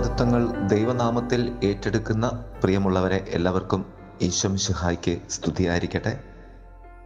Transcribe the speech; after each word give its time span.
ഉത്തരവാദിത്തങ്ങൾ 0.00 0.68
ദൈവനാമത്തിൽ 0.68 1.56
ഏറ്റെടുക്കുന്ന 1.64 2.44
പ്രിയമുള്ളവരെ 2.62 3.24
എല്ലാവർക്കും 3.28 3.86
ഈശ്വം 4.22 4.56
ഷിഹായ്ക്ക് 4.56 5.18
സ്തുതിയായിരിക്കട്ടെ. 5.30 6.20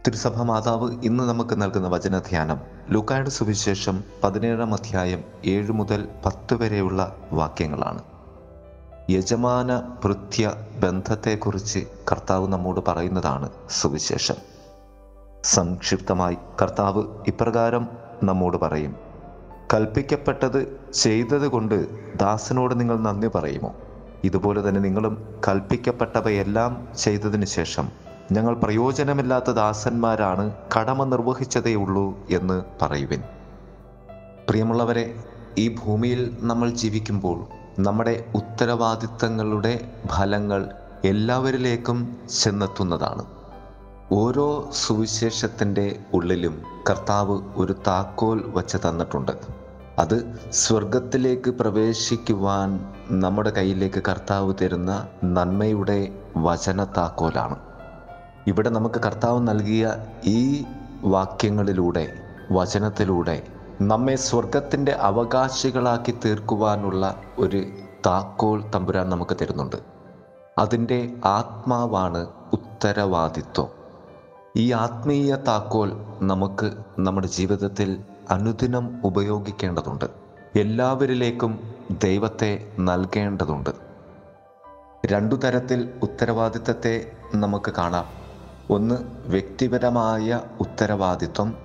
തിരുസഭ 0.07 0.41
മാതാവ് 0.41 0.91
ഇന്ന് 1.03 1.23
നമുക്ക് 1.23 1.61
നൽകുന്ന 1.61 1.87
വചനധ്യാനം 1.87 2.59
ലൂക്കായുടെ 2.89 3.29
സുവിശേഷം 3.29 4.03
പതിനേഴാം 4.23 4.73
അധ്യായം 4.73 5.23
ഏഴ് 5.45 5.71
മുതൽ 5.71 6.07
പത്ത് 6.25 6.53
വരെയുള്ള 6.53 7.15
വാക്യങ്ങളാണ്. 7.31 8.03
യജമാന 9.09 9.79
ഭൃത്യ 10.03 10.53
ബന്ധത്തെക്കുറിച്ച് 10.83 11.79
കർത്താവ് 12.11 12.47
നമ്മോട് 12.47 12.79
പറയുന്നതാണ് 12.87 13.49
സുവിശേഷം. 13.69 14.35
സംക്ഷിപ്തമായി 15.43 16.37
കർത്താവ് 16.61 17.03
ഇപ്രകാരം 17.27 17.89
നമ്മോട് 18.23 18.57
പറയും. 18.57 19.04
കൽപ്പിക്കപ്പെട്ടത് 19.73 20.79
ചെയ്തതുകൊണ്ട് 20.93 21.77
ദാസനോട് 22.17 22.79
നിങ്ങൾ 22.79 22.99
നന്ദി 22.99 23.27
പറയുമോ? 23.35 23.75
ഇതുപോലെ 24.23 24.69
തന്നെ 24.69 24.81
നിങ്ങളും 24.81 25.35
കൽപ്പിക്കപ്പെട്ടവയെല്ലാം 25.47 26.87
ചെയ്തതിന് 26.97 27.45
ശേഷം 27.45 27.89
ഞങ്ങൾ 28.31 28.55
പ്രയോജനമില്ലാത്ത 28.55 29.51
ദാസന്മാരാണ് 29.51 30.53
കടമ 30.77 31.03
നിർവഹിച്ചതേ 31.03 31.73
ഉള്ളൂ 31.73 32.17
എന്ന് 32.29 32.63
പറയുവിൻ. 32.81 33.21
പ്രിയമുള്ളവരെ 34.49 35.15
ഈ 35.57 35.75
ഭൂമിയിൽ 35.85 36.37
നമ്മൾ 36.39 36.69
ജീവിക്കുമ്പോൾ 36.69 37.45
നമ്മുടെ 37.79 38.25
ഉത്തരവാദിത്തങ്ങളുടെ 38.35 39.91
ഫലങ്ങൾ 40.07 40.69
എല്ലാവരിലേക്കും 41.05 42.17
ചെന്നെത്തുന്നതാണ്. 42.43 43.25
ഓരോ 44.11 44.69
സുവിശേഷത്തിന്റെ 44.73 45.99
ഉള്ളിലും 46.13 46.61
കർത്താവ് 46.89 47.41
ഒരു 47.55 47.75
താക്കോൽ 47.87 48.51
വച്ച് 48.55 48.77
തന്നിട്ടുണ്ട്. 48.77 49.31
അത് 49.99 50.39
സ്വർഗത്തിലേക്ക് 50.51 51.49
പ്രവേശിക്കുവാൻ 51.51 52.93
നമ്മുടെ 53.09 53.49
കയ്യിലേക്ക് 53.49 54.03
കർത്താവ് 54.07 54.53
തരുന്ന 54.61 55.07
നന്മയുടെ 55.23 56.19
വചന 56.37 56.83
താക്കോലാണ്. 56.83 57.55
ഇവിടെ 58.47 58.69
നമുക്ക് 58.69 58.99
കർത്താവ് 58.99 59.39
നൽകിയ 59.39 59.95
ഈ 60.25 60.65
വാക്യങ്ങളിലൂടെ 61.03 62.13
വചനത്തിലൂടെ 62.51 63.47
നമ്മെ 63.81 64.15
സ്വർഗത്തിന്റെ 64.15 64.91
അവകാശികളാക്കി 64.91 66.17
തീർക്കുവാനുള്ള 66.25 67.15
ഒരു 67.37 67.65
താക്കോൽ 68.05 68.69
തമ്പുരാൻ 68.69 69.09
നമുക്ക് 69.09 69.37
തരുന്നുണ്ട്. 69.41 69.75
അതിന്റെ 70.57 71.13
ആത്മാവാണ് 71.25 72.27
ഉത്തരവാദിത്വം. 72.53 73.84
ഈ 74.57 74.71
ആത്മീയ 74.71 75.35
താക്കോൽ 75.35 76.05
നമുക്ക് 76.21 76.71
നമ്മുടെ 76.99 77.27
ജീവിതത്തിൽ 77.27 78.01
അനുദിനം 78.29 79.01
ഉപയോഗിക്കേണ്ടതുണ്ട്. 79.03 80.05
എല്ലാവരിലേക്കും 80.55 81.59
ദൈവത്തെ 82.03 82.71
നൽകേണ്ടതുണ്ട്. 82.79 83.69
രണ്ടു 85.05 85.35
തരത്തിൽ 85.35 85.89
ഉത്തരവാദിത്തത്തെ 86.03 87.11
നമുക്ക് 87.35 87.73
കാണാം. 87.77 88.05
ഒന്ന് 88.69 88.95
വ്യക്തിപരമായ 89.25 90.41
ഉത്തരവാദിത്വം 90.59 91.57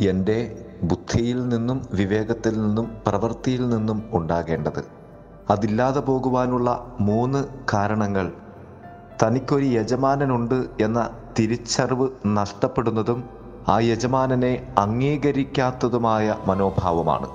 എന്റെ 0.00 0.66
ബുദ്ധിയിൽ 0.82 1.48
നിന്നും 1.48 1.88
വിവേകത്തിൽ 1.92 2.62
നിന്നും 2.62 2.96
പ്രവൃത്തിയിൽ 3.06 3.68
നിന്നും 3.68 4.08
ഉണ്ടാകേണ്ടത്. 4.12 4.84
അതില്ലാതെ 5.50 6.00
പോകുവാനുള്ള 6.00 6.96
മൂന്ന് 7.00 7.44
കാരണങ്ങൾ. 7.74 8.32
തനിക്കൊരു 9.22 9.64
യജമാനനുണ്ട് 9.64 10.64
എന്ന 10.80 11.10
തിരിച്ചറിവ് 11.38 12.08
നഷ്ടപ്പെടുന്നതും 12.26 13.24
ആ 13.68 13.80
യജമാനനെ 13.80 14.74
അംഗീകരിക്കാത്തതുമായ 14.78 16.36
മനോഭാവമാണ്. 16.46 17.28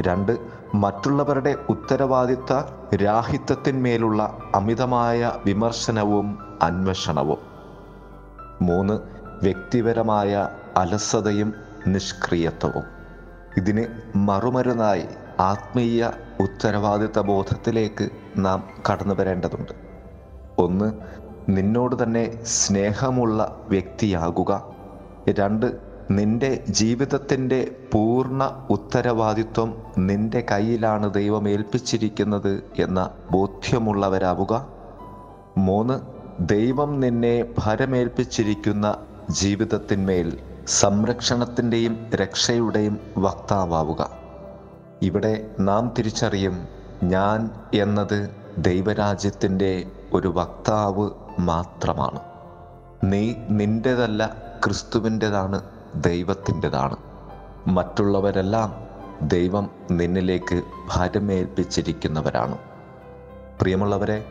രണ്ട് 0.00 0.38
മറ്റുള്ളവരുടെ 0.74 1.56
ഉത്തരവാദിത്ത 1.68 2.52
രാഹിത്വത്തിന്മേലുള്ള 2.96 4.38
അമിതമായ 4.54 5.32
വിമർശനവും 5.46 6.38
അന്വേഷണവും. 6.62 7.38
മൂന്ന് 8.62 9.00
വ്യക്തിപരമായ 9.42 10.48
അലസതയും 10.76 11.54
നിഷ്ക്രിയത്വവും. 11.86 12.84
ഇതിന് 13.56 13.84
മറുമരുന്നായി 14.16 15.04
ആത്മീയ 15.40 16.10
ഉത്തരവാദിത്ത 16.40 17.18
ബോധത്തിലേക്ക് 17.18 18.08
നാം 18.36 18.68
കടന്നു 18.90 19.14
വരേണ്ടതുണ്ട് 19.14 19.72
ഒന്ന് 20.58 20.92
നിന്നോട് 21.48 22.02
തന്നെ 22.02 22.44
സ്നേഹമുള്ള 22.44 23.56
വ്യക്തിയാകുക. 23.68 24.64
രണ്ട് 25.28 25.90
നിന്റെ 26.10 26.64
ജീവിതത്തിന്റെ 26.68 27.70
പൂർണ 27.92 28.66
ഉത്തരവാദിത്വം 28.70 29.74
നിന്റെ 29.98 30.44
കയ്യിലാണ് 30.50 31.14
ദൈവം 31.14 31.48
ഏൽപ്പിച്ചിരിക്കുന്നത് 31.48 32.62
എന്ന 32.78 33.10
ബോധ്യമുള്ളവരാവുക. 33.30 34.66
മൂന്ന് 35.58 36.00
ദൈവം 36.40 37.00
നിന്നെ 37.00 37.44
ഭരമേൽപ്പിച്ചിരിക്കുന്ന 37.58 38.96
ജീവിതത്തിന്മേൽ 39.30 40.38
സംരക്ഷണത്തിന്റെയും 40.66 42.06
രക്ഷയുടെയും 42.14 43.00
വക്താവാവുക. 43.18 44.10
ഇവിടെ 45.02 45.46
നാം 45.60 45.94
തിരിച്ചറിയും 45.98 46.68
ഞാൻ 47.02 47.50
എന്നത് 47.74 48.39
ദൈവരാജ്യത്തിന്റെ 48.58 49.90
ഒരു 50.12 50.28
വക്താവ് 50.28 51.10
മാത്രമാണ്. 51.38 52.20
നീ 53.04 53.34
നിന്റെതല്ല 53.48 54.36
ക്രിസ്തുവിന്റെതാണ് 54.64 55.62
ദൈവത്തിന്റെതാണ്. 55.94 56.96
മറ്റുള്ളവരെല്ലാം 57.66 58.86
ദൈവം 59.22 59.70
നിന്നിലേക്ക് 59.90 60.62
ഭാരമേൽപ്പിച്ചിരിക്കുന്നവരാണ്. 60.94 62.58
പ്രിയമുള്ളവരെ 63.60 64.24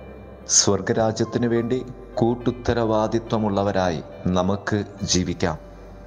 സ്വർഗരാജ്യത്തിനു 0.47 1.47
വേണ്ടി 1.47 1.86
കൂട്ടുത്തരവാദിത്വമുള്ളവരായി 2.13 4.03
നമുക്ക് 4.28 4.84
ജീവിക്കാം. 5.03 5.57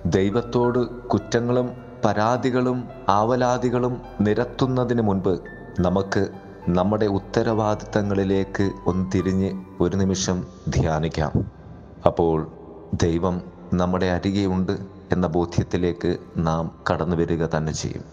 ദൈവത്തോട് 0.06 0.78
കുറ്റങ്ങളും 1.08 1.84
പരാതികളും 2.04 2.88
ആവലാതികളും 3.08 4.02
നിരത്തുന്നതിന് 4.20 5.02
മുൻപ് 5.02 5.40
നമുക്ക് 5.80 6.28
നമ്മുടെ 6.68 7.06
ഉത്തരവാദിത്തങ്ങളിലേക്ക് 7.06 8.70
ഒന്ന് 8.86 9.10
തിരിഞ്ഞ് 9.14 9.64
ഒരു 9.80 9.96
നിമിഷം 9.96 10.46
ധ്യാനിക്കാം. 10.68 11.32
അപ്പോൾ 12.06 12.52
ദൈവം 13.02 13.42
നമ്മുടെ 13.74 14.06
അരികെയുണ്ട് 14.06 14.72
എന്ന 15.12 15.26
ബോധ്യത്തിലേക്ക് 15.26 16.16
നാം 16.36 16.78
കടന്നു 16.90 17.16
വരിക 17.16 17.46
തന്നെ 17.46 17.72
ചെയ്യും. 17.72 18.04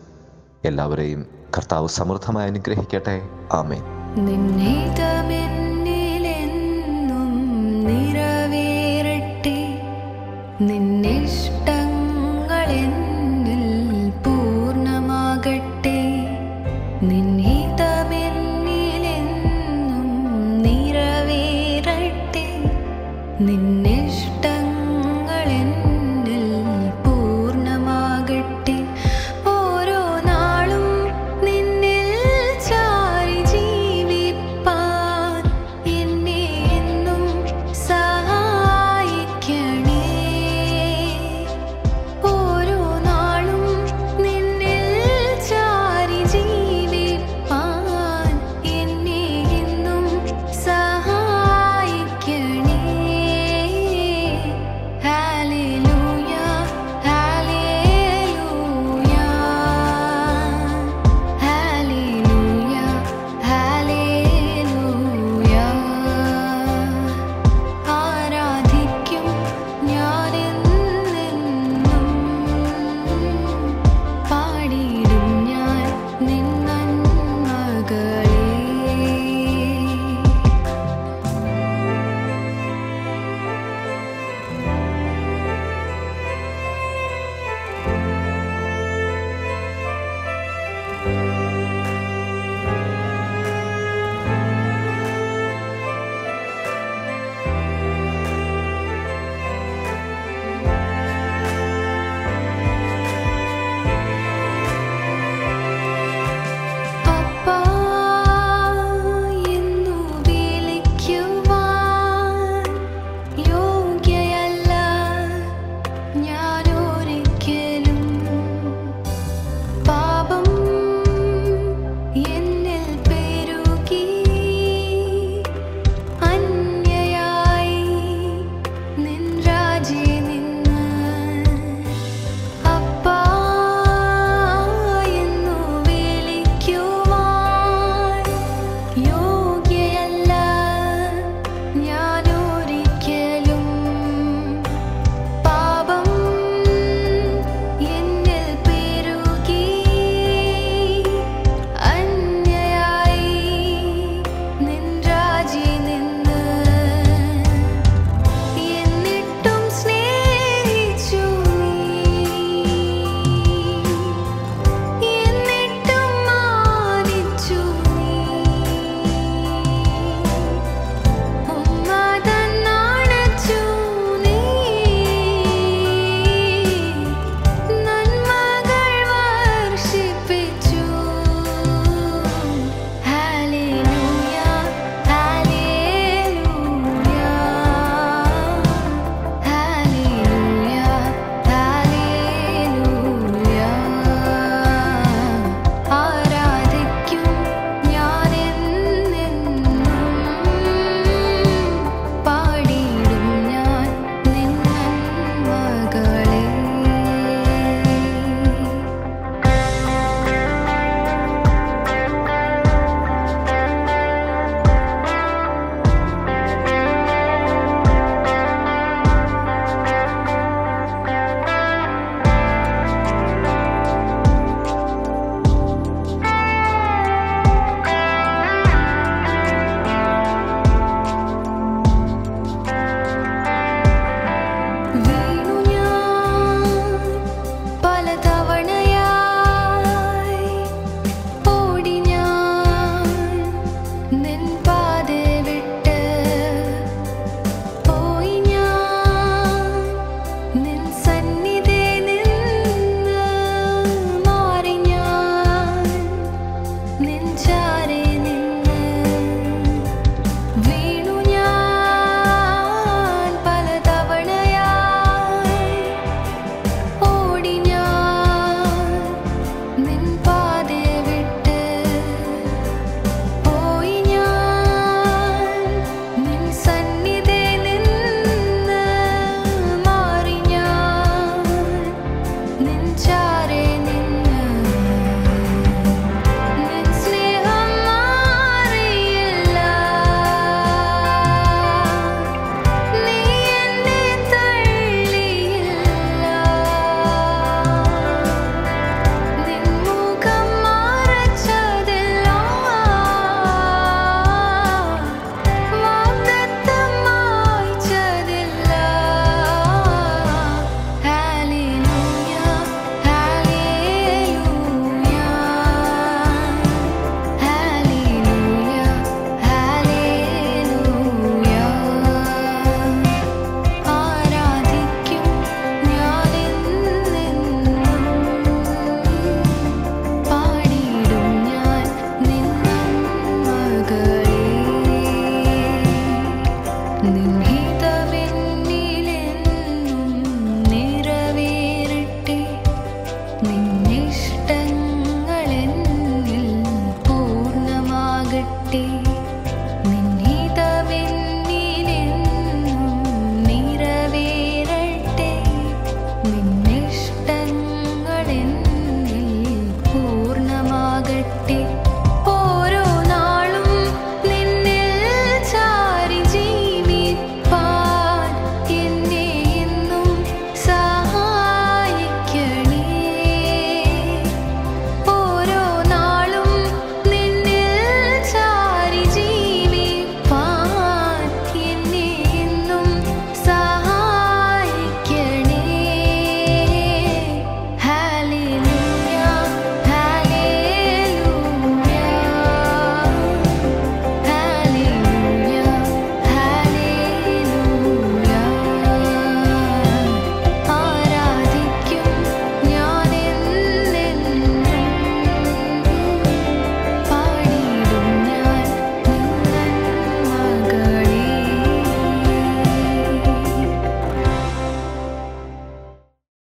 എല്ലാവരെയും 0.65 1.25
കർത്താവ് 1.57 1.87
സമൃദ്ധമായി 1.87 2.49
അനുഗ്രഹിക്കട്ടെ. 2.49 3.21
ആമേൻ. 3.51 3.83
നിന്നേതമെൻ 4.25 5.58
Nem 23.39 23.81
mesmo. 23.81 24.28